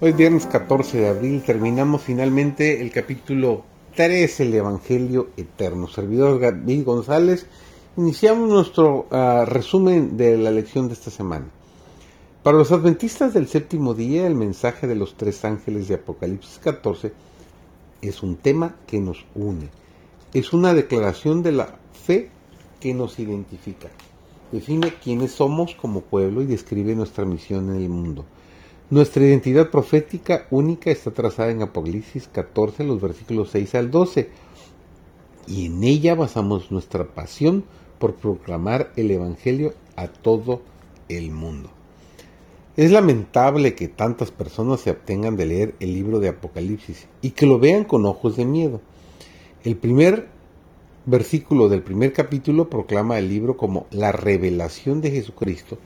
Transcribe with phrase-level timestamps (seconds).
[0.00, 3.64] Hoy viernes 14 de abril terminamos finalmente el capítulo
[3.96, 5.88] 3 el Evangelio Eterno.
[5.88, 7.46] Servidor David González,
[7.96, 11.46] iniciamos nuestro uh, resumen de la lección de esta semana.
[12.44, 17.12] Para los adventistas del séptimo día, el mensaje de los tres ángeles de Apocalipsis 14
[18.00, 19.68] es un tema que nos une.
[20.32, 22.30] Es una declaración de la fe
[22.78, 23.88] que nos identifica.
[24.52, 28.24] Define quiénes somos como pueblo y describe nuestra misión en el mundo.
[28.90, 34.30] Nuestra identidad profética única está trazada en Apocalipsis 14, los versículos 6 al 12,
[35.46, 37.64] y en ella basamos nuestra pasión
[37.98, 40.62] por proclamar el Evangelio a todo
[41.10, 41.68] el mundo.
[42.78, 47.44] Es lamentable que tantas personas se abstengan de leer el libro de Apocalipsis y que
[47.44, 48.80] lo vean con ojos de miedo.
[49.64, 50.28] El primer
[51.04, 55.76] versículo del primer capítulo proclama el libro como la revelación de Jesucristo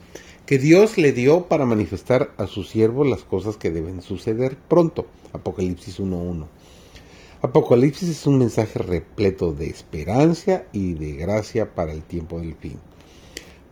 [0.45, 5.05] que Dios le dio para manifestar a su siervo las cosas que deben suceder pronto.
[5.31, 6.47] Apocalipsis 1.1.
[7.41, 12.77] Apocalipsis es un mensaje repleto de esperanza y de gracia para el tiempo del fin.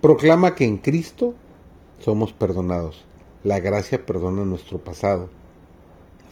[0.02, 1.36] Proclama que en Cristo
[2.00, 3.06] somos perdonados.
[3.44, 5.30] La gracia perdona nuestro pasado,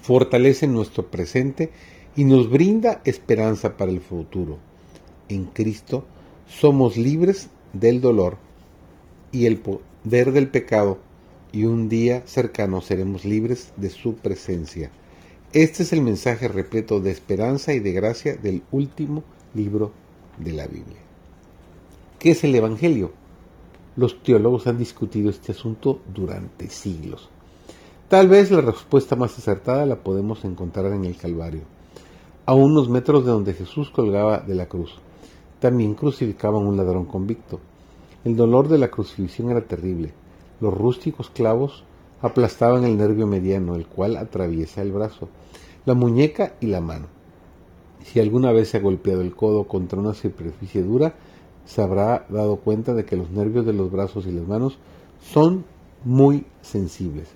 [0.01, 1.71] fortalece nuestro presente
[2.15, 4.57] y nos brinda esperanza para el futuro.
[5.27, 6.05] En Cristo
[6.47, 8.37] somos libres del dolor
[9.31, 9.61] y el,
[10.03, 10.99] ver del pecado
[11.51, 14.91] y un día cercano seremos libres de su presencia.
[15.51, 19.91] Este es el mensaje repleto de esperanza y de gracia del último libro
[20.37, 20.99] de la Biblia.
[22.19, 23.11] ¿Qué es el Evangelio?
[23.95, 27.29] Los teólogos han discutido este asunto durante siglos.
[28.07, 31.61] Tal vez la respuesta más acertada la podemos encontrar en el Calvario,
[32.45, 34.95] a unos metros de donde Jesús colgaba de la cruz.
[35.59, 37.59] También crucificaban un ladrón convicto.
[38.25, 40.11] El dolor de la crucifixión era terrible.
[40.59, 41.85] Los rústicos clavos
[42.21, 45.29] aplastaban el nervio mediano, el cual atraviesa el brazo,
[45.85, 47.07] la muñeca y la mano.
[48.03, 51.15] Si alguna vez se ha golpeado el codo contra una superficie dura,
[51.65, 54.77] se habrá dado cuenta de que los nervios de los brazos y las manos
[55.21, 55.63] son
[56.03, 57.29] muy sensibles.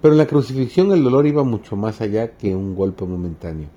[0.00, 3.68] Pero en la crucifixión el dolor iba mucho más allá que un golpe momentáneo.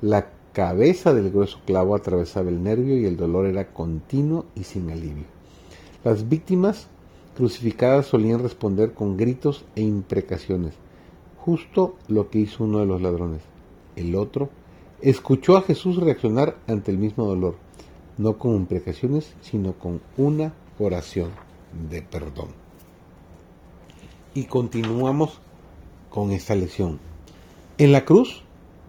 [0.00, 4.88] La cabeza del grueso clavo atravesaba el nervio y el dolor era continuo y sin
[4.90, 5.41] alivio.
[6.04, 6.88] Las víctimas
[7.36, 10.74] crucificadas solían responder con gritos e imprecaciones,
[11.38, 13.42] justo lo que hizo uno de los ladrones.
[13.94, 14.50] El otro
[15.00, 17.54] escuchó a Jesús reaccionar ante el mismo dolor,
[18.18, 21.30] no con imprecaciones, sino con una oración
[21.88, 22.48] de perdón.
[24.34, 25.40] Y continuamos
[26.10, 26.98] con esta lección.
[27.78, 28.42] En la cruz,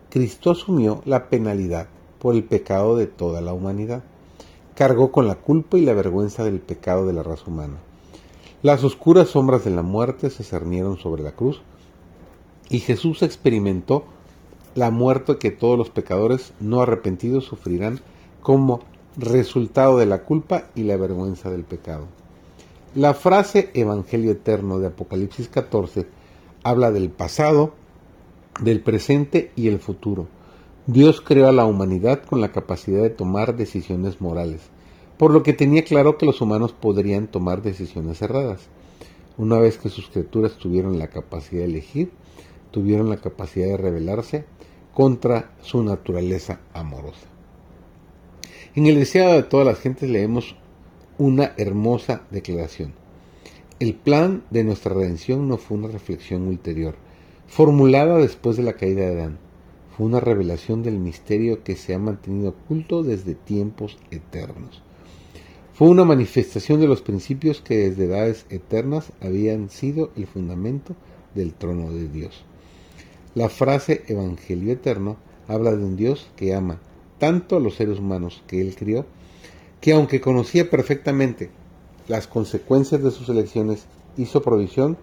[0.10, 1.88] Cristo asumió la penalidad
[2.18, 4.04] por el pecado de toda la humanidad
[4.76, 7.78] cargó con la culpa y la vergüenza del pecado de la raza humana.
[8.62, 11.62] Las oscuras sombras de la muerte se cernieron sobre la cruz
[12.70, 14.06] y Jesús experimentó
[14.74, 18.00] la muerte que todos los pecadores no arrepentidos sufrirán
[18.42, 18.82] como
[19.18, 22.06] resultado de la culpa y la vergüenza del pecado.
[22.96, 26.08] La frase Evangelio Eterno de Apocalipsis 14
[26.64, 27.74] habla del pasado,
[28.62, 30.28] del presente y el futuro
[30.86, 34.60] Dios creó a la humanidad con la capacidad de tomar decisiones morales,
[35.18, 38.68] por lo que tenía claro que los humanos podrían tomar decisiones erradas.
[39.38, 42.12] Una vez que sus criaturas tuvieron la capacidad de elegir,
[42.72, 44.44] tuvieron la capacidad de rebelarse
[44.94, 47.28] contra su naturaleza amorosa.
[48.76, 50.58] En el deseado de todas las gentes leemos
[51.18, 52.92] una hermosa declaración.
[53.80, 56.96] El plan de nuestra redención no fue una reflexión ulterior,
[57.48, 59.43] formulada después de la caída de Adán
[59.96, 64.82] fue una revelación del misterio que se ha mantenido oculto desde tiempos eternos.
[65.76, 70.96] Fue una manifestación de los principios que desde edades eternas habían sido el fundamento
[71.36, 72.44] del trono de Dios.
[73.36, 75.18] La frase Evangelio Eterno
[75.48, 76.80] habla de un Dios que ama
[77.20, 79.06] tanto a los seres humanos que él crió,
[79.80, 81.52] que aunque conocía perfectamente
[82.08, 83.86] las consecuencias de sus elecciones,
[84.18, 84.98] hizo provisión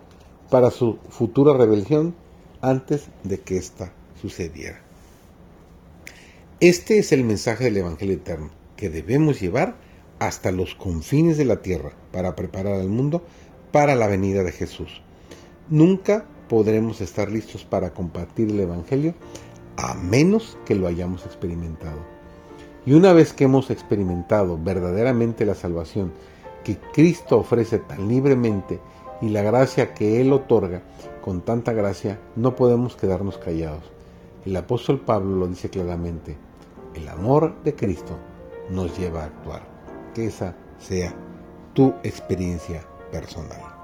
[0.50, 2.14] para su futura rebelión
[2.60, 4.80] antes de que ésta sucediera.
[6.60, 9.76] Este es el mensaje del Evangelio Eterno que debemos llevar
[10.18, 13.24] hasta los confines de la tierra para preparar al mundo
[13.72, 15.02] para la venida de Jesús.
[15.68, 19.14] Nunca podremos estar listos para compartir el Evangelio
[19.76, 22.00] a menos que lo hayamos experimentado.
[22.84, 26.12] Y una vez que hemos experimentado verdaderamente la salvación
[26.64, 28.80] que Cristo ofrece tan libremente
[29.22, 30.82] y la gracia que Él otorga
[31.22, 33.99] con tanta gracia, no podemos quedarnos callados.
[34.44, 36.36] El apóstol Pablo lo dice claramente,
[36.94, 38.16] el amor de Cristo
[38.70, 39.62] nos lleva a actuar.
[40.14, 41.14] Que esa sea
[41.74, 42.82] tu experiencia
[43.12, 43.79] personal.